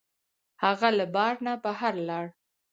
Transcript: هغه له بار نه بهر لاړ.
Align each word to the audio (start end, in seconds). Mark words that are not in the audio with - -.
هغه 0.63 0.89
له 0.97 1.05
بار 1.15 1.33
نه 1.45 1.53
بهر 1.63 1.93
لاړ. 2.07 2.25